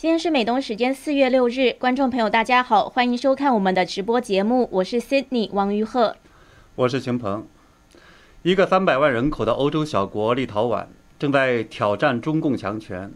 [0.00, 6.14] 今天是美东时间四月六日，观众朋友大家好，欢迎收看我们的直播节目，我是 Sydney 王于鹤，
[6.76, 7.44] 我是秦鹏。
[8.44, 10.86] 一个三百万人口的欧洲小国立陶宛
[11.18, 13.12] 正在挑战中共强权。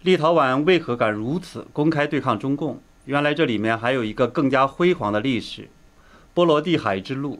[0.00, 2.80] 立陶宛为何敢如此公开对抗中共？
[3.04, 5.68] 原来这里面还有一个更加辉煌的历史——
[6.32, 7.38] 波罗的海之路。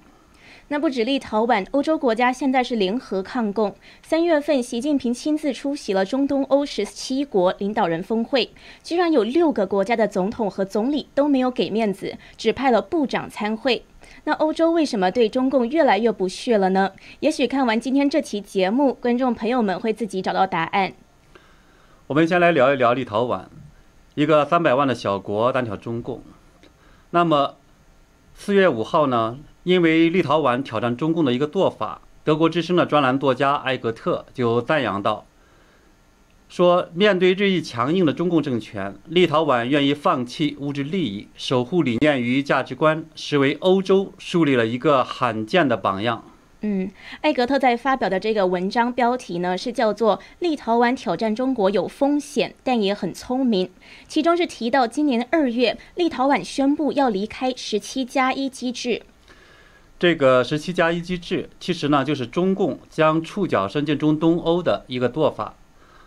[0.71, 3.75] 那不止立陶宛，欧洲国家现在是联合抗共。
[4.03, 8.51] 三月份，习近平亲自出席了中东欧十七国领导人峰会，
[8.83, 13.83] 居然有六个国家的总统和总理都没有给面子，只派了部长参会。
[14.25, 16.93] 那欧洲为什么对中共越来越不屑了呢？
[17.21, 20.93] 也许看完今天这期节目，观众朋友们会自己找到答案。
[22.09, 23.45] 我们先来聊一聊立陶宛，
[24.15, 26.23] 一个三百万的小国单挑中共。
[27.09, 27.55] 那么，
[28.35, 29.39] 四月五号呢？
[29.69, 35.27] 因为立陶宛挑战中共的一个做法，德国之声的专栏作家埃格特就赞扬道
[36.49, 46.25] ：“说面对日益强硬的中共政权，立陶宛愿意放弃物质利益，守护理念与价值观，实为欧洲树立了一个罕见的榜样。”
[46.63, 53.67] 嗯，艾格特在发表的这个文章标题呢是叫做《立陶宛挑战中国有风险，但也很聪明》，
[54.07, 59.03] 其中是提到今年二月，立陶宛宣布要离开十七加一机制。
[59.99, 65.57] 这个十七加一机制，其实呢就是中共将触角伸进中东欧的一个做法。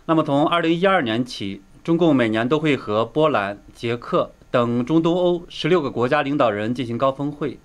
[0.06, 7.58] 那么从二零一二年起，中共每年都会和波兰、捷克等中东欧十六个国家领导人进行高峰会。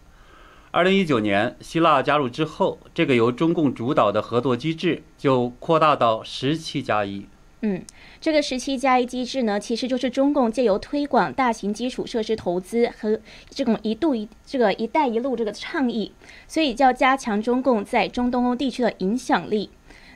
[0.71, 7.25] 二零一九年，希腊加入之后，这个由中共主导的合作机制就扩大到十七加一。
[7.61, 7.81] 嗯，
[8.19, 16.11] 这个十七加一机制呢，其实就是中共借由推广大型基础设施投资和这种一度一这个“一带一路”这个倡议，
[16.47, 19.69] 所以叫加强中共在中东欧地区的影响力。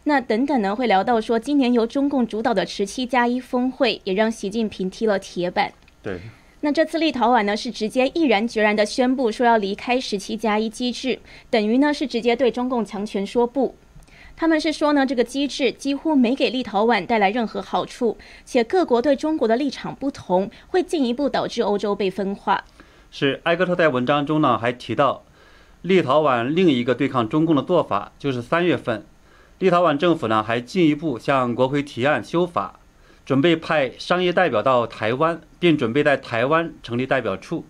[0.06, 5.72] 那等等呢，会聊到说，今年由中共主导的十七加一峰会也让习近平踢了铁板。
[6.02, 6.20] 对。
[6.64, 13.74] 那这次立陶宛呢，是直接毅然决然地宣布说要离开十七加一机制，等于呢是直接对中共强权说不。
[14.36, 22.64] 他们是说呢，这个机制几乎没给立陶宛带来任何好处，且各国对中国的立场不同，会进一步导致欧洲被分化。
[23.12, 25.24] 是埃格特在文章中呢还提到，
[25.82, 29.06] 立陶宛另一个对抗中共的做法，就是三月份，
[29.60, 32.80] 立陶宛政府呢还进一步向国会提案修法，
[33.26, 37.66] 准备派商业代表到台湾，并准备在台湾成立代表处。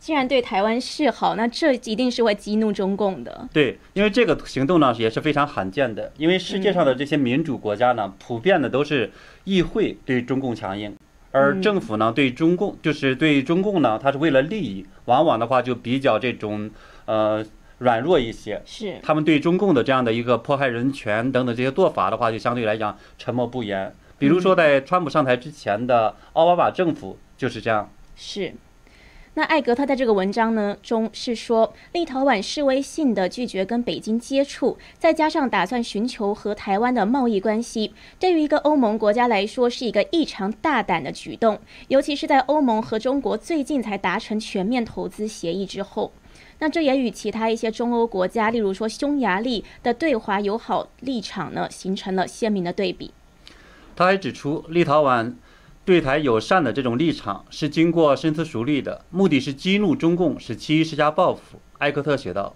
[0.00, 3.46] 既然对台湾示好，那这一定是会激怒中共的。
[3.52, 6.10] 对，因为这个行动呢也是非常罕见的。
[6.16, 9.12] 因为世界上的这些民主国家呢，普遍的都是
[9.44, 10.96] 议会对中共强硬，
[11.32, 16.70] 而政府呢对中共就是对中共呢，它是为了利益，往往的话就比较这种
[17.04, 17.44] 呃
[17.76, 18.62] 软弱一些。
[18.64, 18.98] 是。
[19.02, 23.94] 他们对中共的这样的一个迫害人权等等这些做法的话，就相对来讲沉默不言。
[24.18, 27.92] 比如说在川普上台之前的奥巴马政府就是这样。
[28.16, 28.54] 是。
[29.34, 46.10] 那艾格特在这个文章呢中是说，立陶宛示威性的拒绝跟北京接触，再加上打算寻求和台湾的贸易关系，对于一个欧盟国家来说是一个异常大胆的举动，尤其是在欧盟和中国最近才达成全面投资协议之后，
[46.58, 53.12] 那这也与其他一些中欧国家，例如说匈牙利的对华友好立场呢，形成了鲜明的对比。
[53.94, 55.34] 他还指出，立陶宛。
[55.90, 61.60] 对台友善的这种立场是经过深思熟虑的，目的是激怒中共，使其施加报复。
[61.78, 62.54] 埃克特写道：“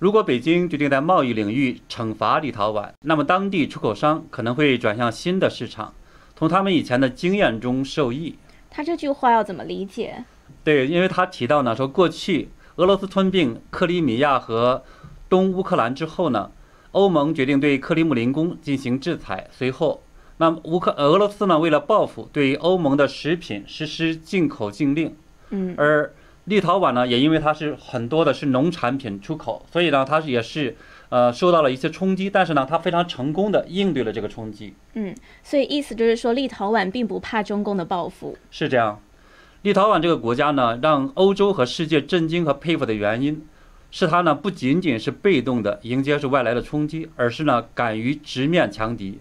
[0.00, 5.94] 如果北京决定在贸易领域惩罚立陶宛，那么当地出口商可能会转向新的市场，
[6.34, 8.34] 从他们以前的经验中受益。”
[8.68, 10.24] 他这句话要怎么理解？
[10.64, 14.82] 对，因为他提到呢，说过去俄罗斯吞并克里米亚和
[15.28, 16.50] 东乌克兰之后呢，
[16.90, 20.02] 欧盟决定对克里姆林宫进行制裁，随后。
[20.38, 21.58] 那乌克俄罗斯呢？
[21.58, 25.16] 为了报复，对欧盟的食品实施进口禁令。
[25.50, 26.12] 嗯，而
[26.44, 30.76] 立陶宛呢，也因为它是很多的是农产品出口，所以呢，它也是
[31.08, 32.28] 呃受到了一些冲击。
[32.28, 34.74] 但是呢，它非常成功的应对了这个冲击。
[34.94, 38.36] 嗯，所以意思就是说，立陶宛并不怕中共的报复。
[38.50, 39.00] 是这样，
[39.62, 43.42] 立陶宛这个国家呢，让欧洲和世界震惊和佩服的原因，
[43.90, 49.18] 是它呢不仅仅是被动的迎接是外来的冲击，而是呢敢于直面强敌。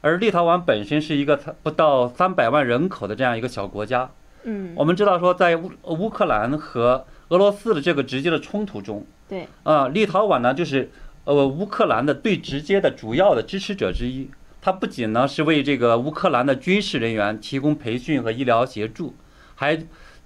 [0.00, 4.10] 而立陶宛本身是一个才不到三百万人口的这样一个小国家，
[4.44, 10.90] 嗯，我们知道说在乌乌克兰和俄罗斯的这个直接的冲突中，对，啊，立陶宛呢就是
[11.24, 14.30] 呃乌克兰的最直接的主要的支持者之一，
[14.60, 19.14] 它不仅呢是为这个乌克兰的军事人员提供培训和医疗协助，
[19.54, 19.78] 还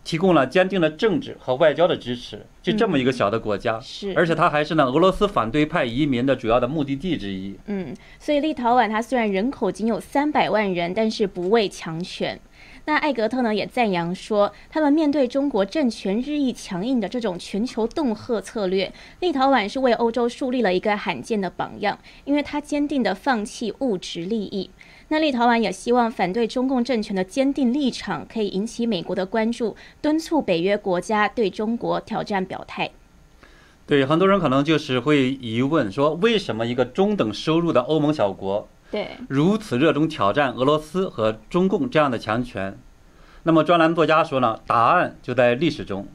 [0.04, 7.56] 提供了坚定的政治和外交的支持，就这么一个小的国家，是，而且它还是呢俄罗斯反对派移民的主要的目的地之一。
[7.66, 12.38] 嗯，所以立陶宛它虽然人口仅有三百万人，但是不畏强权。
[12.86, 24.68] 那艾格特呢也赞扬说，他们面对中国政权日益强硬的这种全球恫吓策略，立陶宛是为欧洲树立了一个罕见的榜样，因为他坚定的放弃物质利益。
[25.08, 32.90] 那立陶宛也希望反对中共政权的坚定立场可以引起美国的关注，敦促北约国家对中国挑战表态。
[33.86, 42.78] 对，很多人可能就是会疑问说，为什么一个中等收入的欧盟小国，对，如此热衷挑战俄罗斯和中共这样的强权？
[43.42, 46.08] 那么专栏作家说呢，答案就在历史中。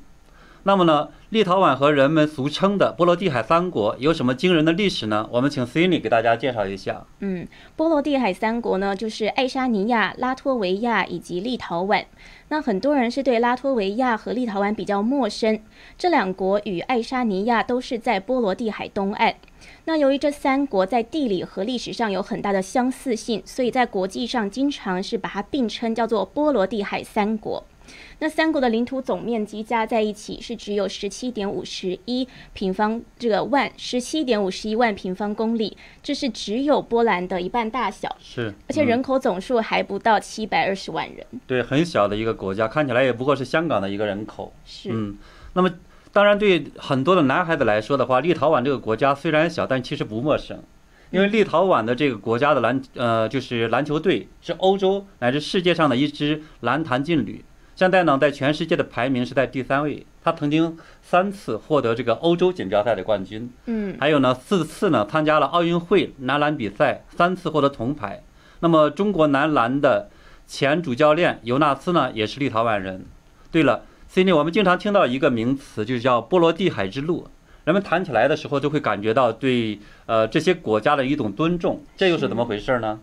[0.63, 5.29] 那么呢，立陶宛和人们俗称的波罗的海三国有什么惊人的历史呢？
[5.31, 7.05] 我们请 Cindy 给大家介绍一下。
[7.19, 12.03] 嗯，波罗的海三国呢，就是爱沙尼亚、拉脱维亚以及立陶宛。
[12.47, 15.59] 那很多人是对拉脱维亚和立陶宛比较陌生，
[15.99, 19.35] 这两国与爱沙尼亚都是在波罗的海东岸。
[19.85, 27.63] 那由于这三国在地理和历史上有很大的相似性，所以在国际上经常是把它并称叫做波罗的海三国。
[28.19, 38.15] 那三国的领土总面积加在一起是只有十七点五十一平方这个万十七点五十一万平方公里，这是只有波兰的一半大小。
[38.19, 41.25] 是，而且人口总数还不到七百二十万人。
[41.47, 44.53] 对，很小的一个国家，看起来也不过是香港的一个人口。
[44.65, 45.17] 是，嗯，
[45.53, 45.71] 那么
[46.11, 50.61] 当然对很多的男孩子来说的话，立陶宛这个国家虽然小，但其实不陌生，
[51.11, 57.43] 因为立陶宛的这个国家的篮呃就是篮球队是欧洲乃至世界上的一支篮坛劲旅。
[57.79, 60.05] 现在呢，在全世界的排名是在第三位。
[60.21, 68.21] 他曾经三次获得这个欧洲锦标赛的冠军，嗯，还有呢四次呢参加了奥运会男篮比赛，三次获得铜牌。
[68.59, 70.09] 那么中国男篮的
[70.45, 73.05] 前主教练尤纳斯呢，也是立陶宛人。
[73.49, 77.29] 对了，Cindy，我们经常听到一个名词，就是叫波罗的海之路。
[77.63, 82.99] 人们谈起来的时候，就会感觉到对呃这些国家的一种尊重，这又是怎么回事呢？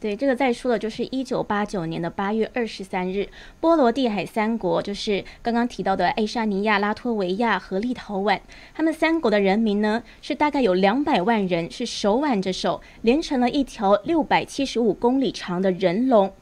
[0.00, 3.28] 对，这个再说的就是一九八九年的八月二十三日，
[3.60, 8.40] 波罗的海三国，就是刚刚提到的爱沙尼亚、拉脱维亚和立陶宛，
[8.74, 16.32] 他们三国的人民呢，是大概有两百万人，是手挽着手，连成了一条六百七十五公里长的人龙，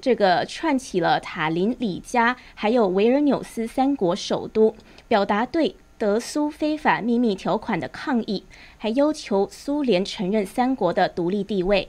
[0.00, 4.76] 这个串起了塔林、里加还有维尔纽斯三国首都，
[5.08, 8.44] 表达对德苏非法秘密条款的抗议，
[8.78, 11.88] 还要求苏联承认三国的独立地位。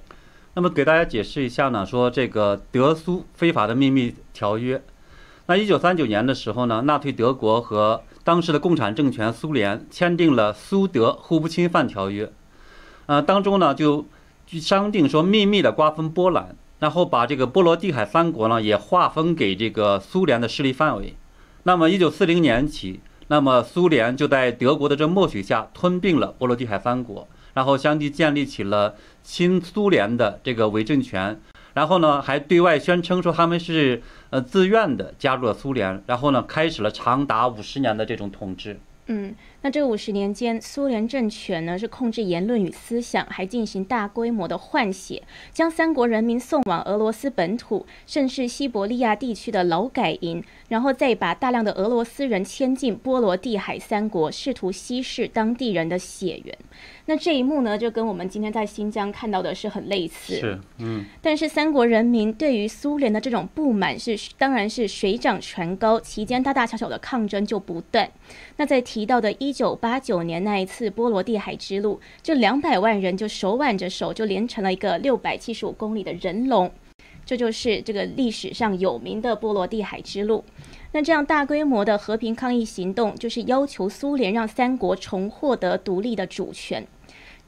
[0.55, 4.81] 那么给大家解释一下呢，说这个德苏非法的秘密条约。
[5.47, 12.31] 那一九三九年的时候呢，纳粹德国和当时的共产政权苏联签订了苏德互不侵犯条约。
[13.07, 14.05] 呃，当中呢就
[14.47, 21.15] 商定说秘密的瓜分波兰，然后把这个波罗的海三国呢也划分给这个苏联的势力范围。
[21.63, 27.27] 那么一九四零年起，那么苏联就在德国的这默许下吞并了波罗的海三国。
[27.53, 31.39] 然后相继建立起了亲苏联的这个伪政权，
[31.73, 38.79] 然后呢，还对外宣称说他们是呃自愿的加入了苏联，然后呢，开始了长达五十年的这种统治。
[39.07, 56.57] 嗯，那这五十年间，苏联政权呢是控制言论与思想，还进行大规模的换血，将三国人民送往俄罗斯本土，甚至西伯利亚地区的劳改营，然后再把大量的俄罗斯人迁进波罗的海三国，试图稀释当地人的血缘。
[57.06, 60.36] 那这一幕呢，就跟我们今天在新疆看到的是很类似。
[60.36, 61.06] 是，嗯。
[61.21, 68.09] 但是三国人民对于苏联的这种不满是，当然是水涨船高，期间大大小小的抗争就不断。
[68.57, 76.72] 那在提到的1989年那一次波罗的海之路，这两百万人就手挽着手，就连成了一个675公里的人龙，
[77.26, 80.44] 这就是这个历史上有名的波罗的海之路。
[80.92, 86.86] 那这样大规模的和平抗议行动，就是要求苏联让三国重获得独立的主权。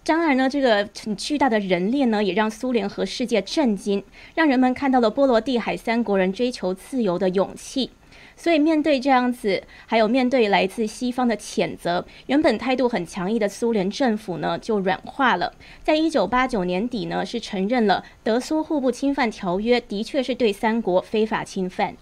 [0.03, 4.03] 当然呢，这个很巨大的人链呢，也让苏联和世界震惊，
[4.35, 7.89] 让人们看到了波罗的海三国人追求自由的勇气。
[8.37, 15.53] 所以面对这样子，还有面对来自西方的谴责，原本态度很强硬的苏联政府呢，就软化了。
[15.83, 21.95] 在一九八九年底呢，是承认了德苏互不侵犯条约的确是对三国非法侵犯。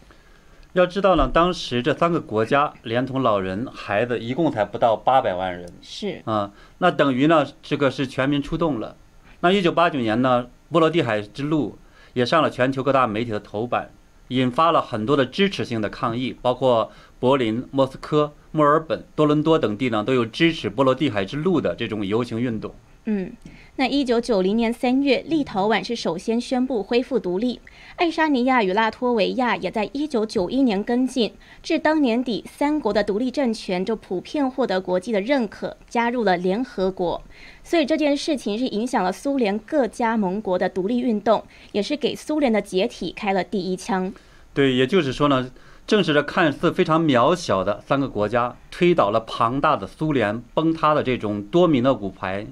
[0.73, 5.71] 要知道呢，当时这三个国家连同老人、孩子，一共才不到八百万人。
[5.83, 8.95] 是啊，那等于呢，这个是全民出动了。
[9.41, 11.77] 那一九八九年呢，波罗的海之路
[12.13, 13.91] 也上了全球各大媒体的头版，
[14.33, 22.73] 引发了很多的支持性的抗议，包括柏林、莫斯科、墨尔本、多伦多等地呢，都有支持波罗的海之路的这种游行运动。
[23.05, 23.33] 嗯，
[23.75, 27.59] 那一九九零年三月，立陶宛是首先宣布恢复独立，
[27.97, 31.33] 爱沙尼亚与拉脱维亚也在一九九一年跟进。
[31.61, 37.21] 至当年底，三国的独立政权就普遍获得国际的认可，加入了联合国。
[37.61, 41.43] 所以这件事情是影响了苏联各加盟国的独立运动，
[41.73, 44.13] 也是给苏联的解体开了第一枪。
[44.53, 45.51] 对，也就是说呢，
[45.85, 52.47] 正是这看似非常渺小的三个国家，推倒了庞大的苏联崩塌的这种多米诺骨牌。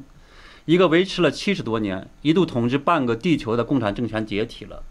[0.65, 4.83] 一个维持了七十多年、一度统治半个地球的共产政权解体了。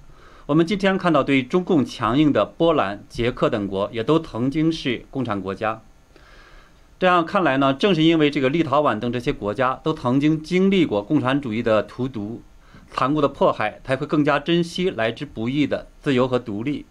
[0.46, 5.80] 我们今天看到对中共强硬的波兰、捷克等国，也都曾经是共产国家。
[6.98, 12.42] 这样看来呢，正是因为这个立陶宛等这些国家都曾经经历过共产主义的荼毒、
[12.90, 16.84] 残酷的迫害，才会更加珍惜来之不易的自由和独立，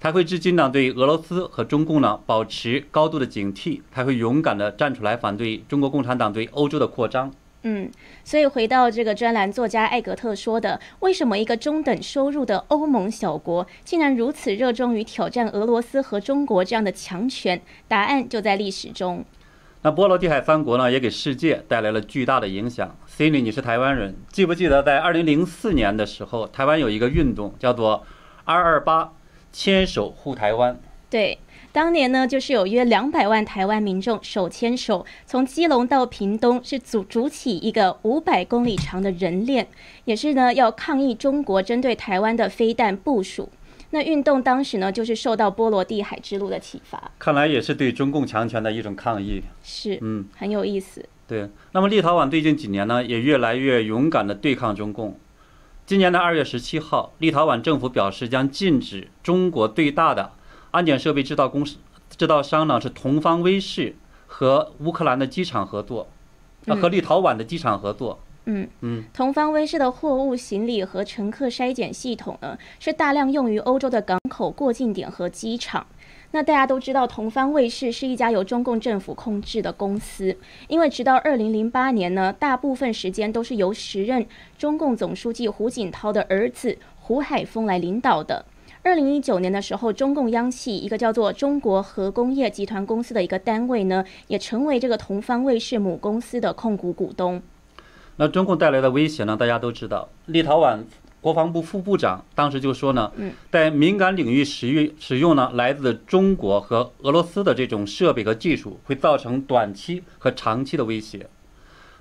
[0.00, 7.32] 才会至今呢对俄罗斯和中共呢保持高度的警惕，才会勇敢地站出来反对中国共产党对欧洲的扩张。
[7.66, 7.90] 嗯，
[8.24, 17.60] 所以回到这个专栏作家艾格特说的，为什么一个中等收入的欧盟小国竟然如此热衷于挑战俄罗斯和中国这样的强权？
[17.88, 19.24] 答案就在历史中。
[19.80, 22.94] 那波罗的海三国呢，也给世界带来了巨大的影响。
[23.08, 28.06] Cindy，你是台湾人，记不记得在二零零四年的时候，台湾有一个运动叫做
[28.44, 29.12] “二二八
[29.52, 30.78] 牵手护台湾”？
[31.08, 31.38] 对。
[31.74, 39.66] 当年呢，就是有约两百万台湾民众手牵手，从基隆到屏东，是组组起一个五百公里长的人链，
[40.04, 43.50] 也是呢要抗议中国针对台湾的飞弹部署。
[43.90, 49.42] 那运动当时呢，就是受到波罗的海之路的启发，看来也是对中共强权的一种抗议。
[49.64, 51.04] 是，嗯，很有意思。
[51.26, 55.18] 对，那么立陶宛最近几年呢，也越来越勇敢地对抗中共。
[55.84, 60.30] 今年的二月十七号，立陶宛政府表示将禁止中国最大的。
[60.74, 61.76] 安检设备制造公司
[62.16, 63.94] 制造商呢是同方威视
[64.26, 66.08] 和乌克兰的机场合作，
[66.66, 68.18] 呃和立陶宛的机场合作。
[68.46, 75.86] 嗯嗯，同方威视的货物行李和乘客筛检系统呢是大量用于欧洲的港口过境点和机场。
[76.32, 84.26] 那大家都知道，同方卫视是一家由中共政府控制的公司，因为直到二零零八年呢，大部分时间都是由时任
[84.58, 88.44] 中共总书记胡锦涛的儿子胡海峰来领导的。
[88.86, 97.42] 二零一九年的时候，中共央企一个叫做中国核工业集团公司的一个单位呢，也成为这个同方卫视母公司的控股股东。
[98.16, 99.38] 那中共带来的威胁呢？
[99.38, 100.78] 大家都知道，立陶宛
[101.22, 103.10] 国防部副部长当时就说呢，
[103.50, 111.26] 在敏感领域使用使用呢来自中国和俄罗斯的这种设备和技术，会造成短期和长期的威胁。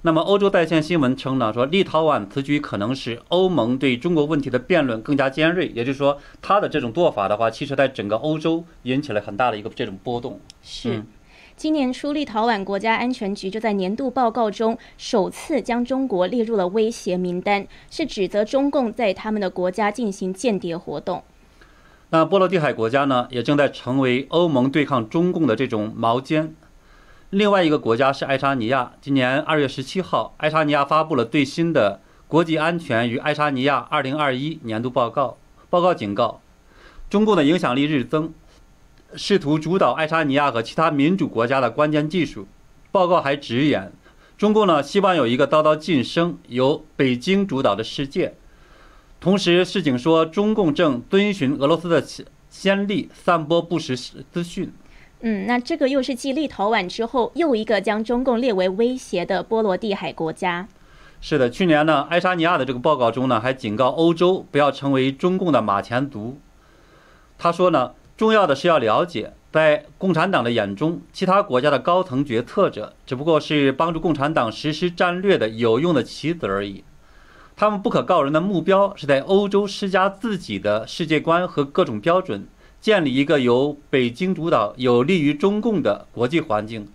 [0.06, 5.68] 那么，欧洲在线新闻称呢，说立陶宛此举可能使欧盟对中国问题的辩论更加尖锐。
[5.70, 10.42] 也就是说，他的这种做法的话，其实在整个欧洲引起了很大的一个这种波动。
[10.62, 11.02] 是，
[11.56, 21.24] 今年初，立陶宛国家安全局就在年度报告中首次将中国列入了威胁名单，是指责中共在他们的国家进行间谍活动。
[22.10, 26.54] 那波罗的海国家呢，也正在成为欧盟对抗中共的这种矛尖。
[27.34, 28.94] 另外一个国家是爱沙尼亚。
[29.02, 35.38] 今年二月十七号，爱沙尼亚发布了最新的《国际安全与爱沙尼亚二零二一年度报告》。
[35.68, 36.42] 报告警告，
[37.10, 38.32] 中共的影响力日增，
[39.16, 42.48] 试图主导爱沙尼亚和其他民主国家的关键技术。
[42.92, 43.92] 报告还直言，
[44.38, 48.36] 中共呢希望有一个刀刀晋升、由北京主导的世界。
[49.20, 52.06] 同时，市警说，中共正遵循俄罗斯的
[52.52, 54.72] 先例，散播不实资讯。
[55.26, 60.68] 嗯，那这个又是继立陶宛之后又一个将中共列为威胁的波罗的海国家。
[61.22, 66.38] 是的，去年呢，爱沙尼亚的这个报告中呢，还警告欧洲不要成为中共的马前卒。
[67.38, 76.84] 他说呢，重要的是要了解，在共产党的眼中，其他国家的高层决策者只不过是帮助共产党实施战略的有用的棋子而已。
[77.56, 82.46] 他们不可告人的目标是在欧洲施加自己的世界观和各种标准。
[82.84, 86.86] 建立一个由北京主导、有利于中共的国际环境。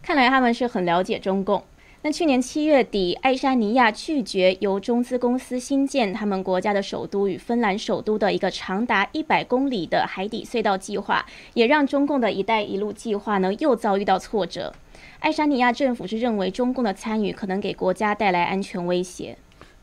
[0.00, 1.62] 看来他们是很了解中共。
[2.00, 14.72] 那去年七月底，爱沙尼亚拒绝由中资公司新建他们国家的首都与芬兰首都的一个长达一百公里的海底隧道计划，也让中共的一带一路计划呢又遭遇到挫折。
[15.18, 19.36] 爱沙尼亚政府是认为中共的参与可能给国家带来安全威胁。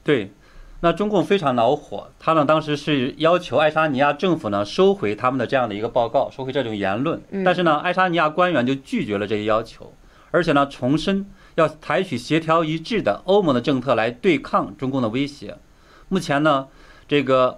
[0.04, 0.32] 对。
[0.82, 7.20] 那中共非常恼火，他呢当时是要求爱沙尼亚政府呢收回他们的这样的一个报告，收回这种言论。
[7.44, 9.94] 但是呢，爱沙尼亚官员就拒绝了这一要求，
[10.30, 15.58] 而且呢重申要采取协调一致的欧盟的政策来对抗中共的威胁。
[16.10, 16.68] 目前呢，
[17.08, 17.58] 这个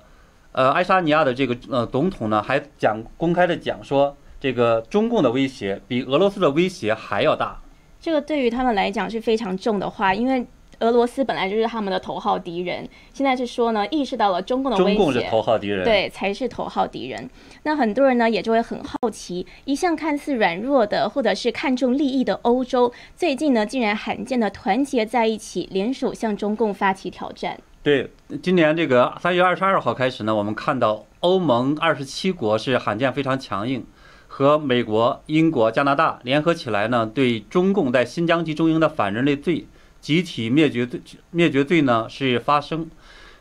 [0.53, 7.59] 呃爱沙尼亚的这个呃总统呢还讲公开的讲说，这个中共的威胁比俄罗斯的威胁还要大。
[7.99, 10.47] 这个对于他们来讲是非常重的话，因为。
[10.79, 17.29] 俄罗斯本来就是他们的头号敌人，现在是说呢，意识到了中共的威胁，中共是头号敌人，对，才是头号敌人。
[17.63, 27.59] 那很多人呢也就会很好奇，一向看似软弱的或者是看重利益的欧洲，最近呢竟然罕见的团结在一起，联手向中共发起挑战。
[27.81, 28.11] 对，
[28.43, 33.85] 今年这个三月二十二号开始呢，我们看到欧盟二十七国是罕见非常强硬，
[34.27, 39.65] 和美国、英国、加拿大联合起来呢，对中共在新疆及中英的反人类罪。
[39.99, 41.01] 集体灭绝罪
[41.31, 42.89] 灭绝罪呢是发生，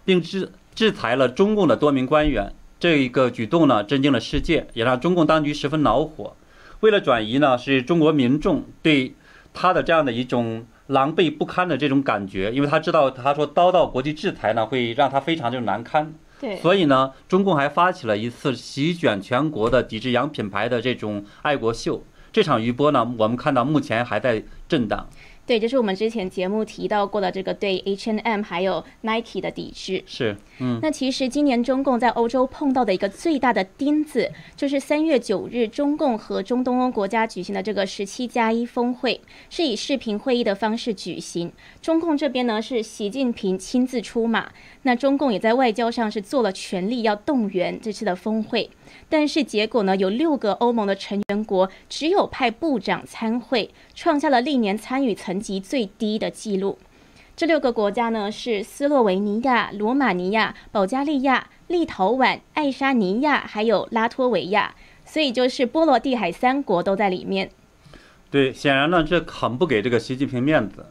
[0.05, 2.53] 并制制裁了中共的多名官员。
[2.79, 6.37] 这一个举动呢震惊了世界，也让中共当局十分恼火。
[6.81, 9.15] 为了转移呢是中国民众对
[9.55, 16.13] 他的这样的一种狼狈不堪的这种感觉，因为他知道他说遭到国际制裁呢会让他非常就难堪。
[16.39, 22.05] 对，所以呢中共还发起了一次席卷全国的抵制洋品牌的这种爱国秀。
[22.31, 25.09] 这场余波呢我们看到目前还在震荡。
[25.47, 30.03] 对，就是我们之前节目提到过的这个对 H&M 还有 Nike 的抵制。
[30.05, 30.81] 是，嗯。
[30.83, 41.53] 那其实今年中共在欧洲碰到的一个最大的钉子，就是三月九日中共和中东欧国家举行的这个十七加一峰会，是以视频会议的方式举行。
[41.81, 44.51] 中共这边呢是习近平亲自出马，
[44.83, 48.69] 那中共也在外交上是做了全力要动员这次的峰会。
[49.09, 49.97] 但是结果呢？
[49.97, 56.79] 有六个欧盟的成员国只有派部长参会，创下了历年参与层级最低的记录。
[57.37, 64.75] 这六个国家呢是斯洛维尼亚、罗马尼亚、保加利亚、立陶宛、爱沙尼亚，还有拉脱维亚。
[65.05, 67.51] 所以就是波罗的海三国都在里面。
[68.29, 70.87] 对，显然呢，这很不给这个习近平面子。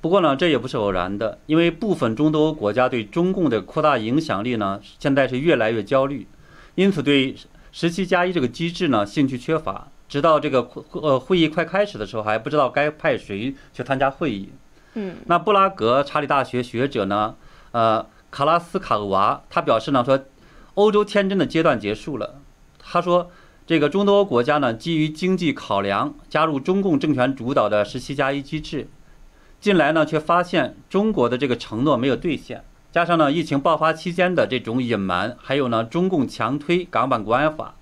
[0.00, 6.28] 不过呢，这也不是偶然的，因为部分中东欧国家对中共的扩大影响力呢，现在是越来越焦虑。
[6.76, 7.34] 因此，对
[7.72, 9.88] 十七加一这个机制呢，兴趣缺乏。
[10.08, 14.50] 直到这个会呃会议快开始的时候，还不知道该派谁去参加会议。
[14.94, 17.34] 嗯，那布拉格查理大学学者呢，
[17.72, 20.22] 呃，卡拉斯卡厄娃，他表示呢说，
[20.74, 22.40] 欧洲天真的阶段结束了。
[22.78, 23.30] 他说，
[23.66, 28.88] 这个中东欧国家呢，基于经济考量，加入中共政权主导的十七加一机制，
[29.58, 32.62] 近来呢，却发现中国的这个承诺没有兑现。
[32.92, 37.74] 加上呢，疫情爆发期间的这种隐瞒，还有呢，中共强推港版国安法，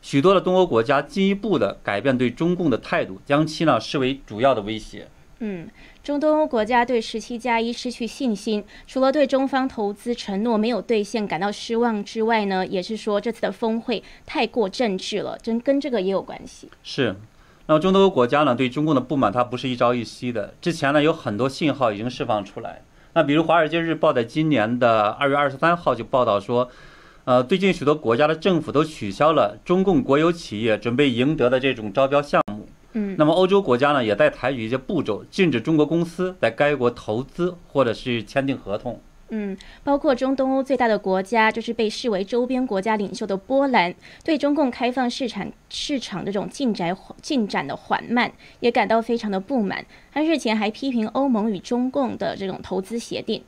[0.00, 5.08] 许多的东欧国家进一步的改变对中共的态度，将其呢视为主要的威胁。
[5.40, 5.68] 嗯，
[6.02, 16.70] 中东欧国家对十七加一失去信心，除了对中方投资承诺没有兑现感到失望之外呢，也是说这次的峰会太过政治了，真跟这个也有关系。
[16.82, 17.16] 是，
[17.66, 22.82] 那么中东欧国家呢对中共的不满，它不是一朝一夕的，之前呢有很多信号已经释放出来。
[23.14, 26.70] 那比如《华尔街日报》在今年的二月二十三号就报道说，
[27.24, 32.66] 呃，最近许多国家的政府都取消了中共国有企业准备赢得的这种招标项目。
[32.94, 38.98] 嗯，那么欧洲国家呢，也在采取一些步骤，禁止中国公司在该国投资或者是签订合同。
[39.34, 49.86] 嗯，包括中东欧最大的国家，就是被视为周边国家领袖的波兰，对中共开放市场市场这种进展进展的缓慢，也感到非常的不满。
[50.12, 53.42] 他日前还批评欧盟与中共的这种投资协定。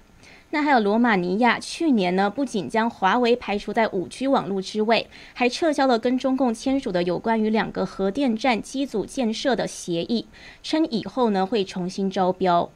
[0.52, 10.26] 那还有罗马尼亚，去年呢不仅将华为排除在五 G 网络之外，还撤销了跟中共签署的有关于两个核电站机组建设的协议，
[10.62, 12.70] 称以后呢会重新招标。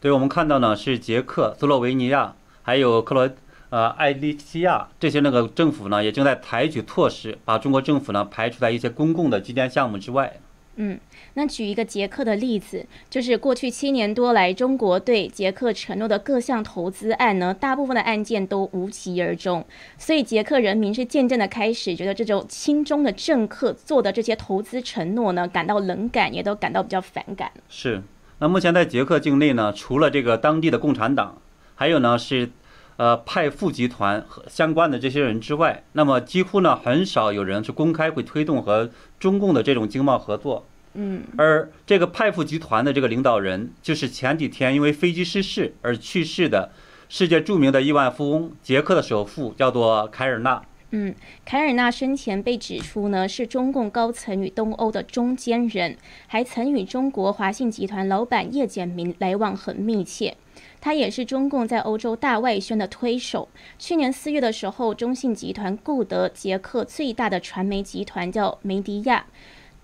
[0.00, 2.36] 对，我们看到呢是捷克斯洛维尼亚。
[2.68, 3.26] 还有克罗
[3.70, 10.34] 呃爱利西亚这些那个政府呢，也正在采取措施，把中国政府呢排除在一些公共的基建项目之外。
[10.76, 11.00] 嗯，
[11.32, 19.64] 那举一个捷克的例子，就是过去七年多来，中国对捷克承诺的各项投资案呢，大部分的案件都无疾而终。
[19.96, 27.50] 所以捷克人民是渐渐的开始觉得这种亲中的政客做的这些投资承诺呢，感到冷感，也都感到比较反感。
[27.70, 28.02] 是。
[28.40, 31.38] 那目前在捷克境内呢，除了这个当地的共产党，
[31.74, 32.50] 还有呢是。
[32.98, 40.66] 呃，派富集团和相关的这些人之外，那么几乎呢很少有人是公开会推动和中共的这种经贸合作。
[40.94, 46.72] 嗯，而这个派富集团的这个领导人，就是前几天因为飞机失事而去世的
[47.08, 50.60] 世界著名的亿万富翁捷克的首富，叫做凯尔纳。
[50.90, 60.36] 嗯，凯尔纳生前被指出呢是中共高层与东欧的中间人，还曾与中国华信集团老板叶简明来往很密切。
[60.80, 63.48] 他也是中共在欧洲大外宣的推手。
[63.78, 69.26] 去年四月的时候，中信集团购得捷克最大的传媒集团叫梅迪亚，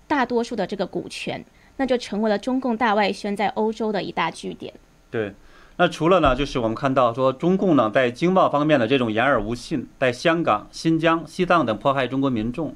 [0.07, 1.43] 大多数的这个股权，
[1.77, 4.73] 那就成为了中共大外宣在欧洲的一大据点。
[5.11, 5.33] 对，
[5.77, 12.73] 那除了呢，就是我们看到说中共呢在经贸方面的这种言而无信，在香港、新疆、西藏等迫害中国民众，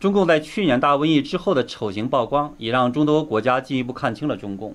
[0.00, 4.74] 中共在去年大瘟疫之后的丑行曝光，也让中多国家进一步看清了中共。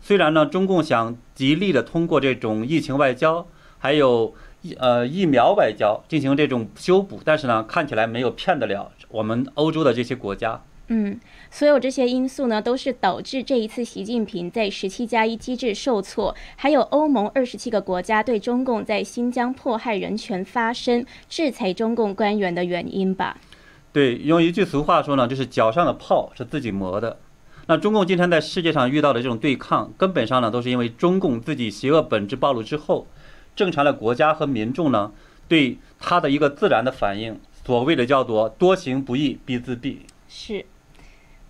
[0.00, 3.46] 虽然呢，中共想极力的通过这种疫情外交，
[3.78, 10.62] 还有疫呃疫苗外交进行这种修补，但是呢，看起来没有骗得了我们欧洲的这些国家。
[10.92, 11.20] 嗯，
[11.52, 23.36] 所有这些因素呢，都是导致这一次习近平在十七加一机制受挫，还有欧盟二十七个国家对中共在新疆迫害人权发声、制裁中共官员的原因吧？
[23.92, 27.18] 对，用一句俗话说呢，就是脚上的泡是自己磨的。
[27.70, 33.06] 那中共今天在世界上遇到的这种对抗，根本上呢，都是因为中共自己邪恶本质暴露之后，
[33.54, 35.12] 正常的国家和民众呢，
[35.46, 39.98] 对他的一个自然的反应，所谓的叫做多行不义必自毙。
[40.28, 40.66] 是。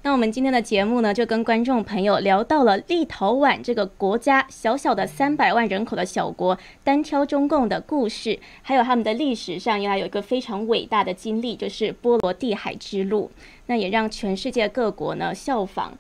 [0.02, 13.30] 那我们今天的节目呢，就跟观众朋友聊到了立陶宛这个国家小小的三百万人口的小国，单挑中共的故事，还有他们的历史上原来有一个非常伟大的经历，就是波罗的海之路。
[13.66, 15.92] 那也让全世界各国呢效仿，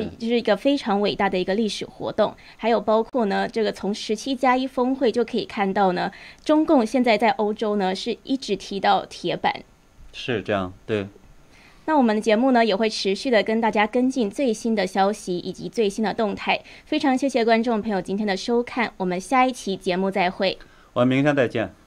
[0.00, 2.34] 就就是一个非常伟大的一个历史活动。
[2.56, 6.10] 还有包括呢，这个从十七加一峰会就可以看到呢，
[6.44, 9.62] 中共现在在欧洲呢是一直提到铁板。
[10.12, 11.06] 是这样，对。
[11.84, 16.60] 那我们的节目呢，也会持续的跟大家跟进最新的消息以及最新的动态。
[16.84, 20.56] 非常谢谢观众朋友今天的收看，我们下一期节目再会。
[20.92, 21.81] 我们明天再见。